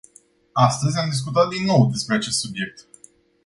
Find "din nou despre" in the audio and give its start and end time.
1.47-2.15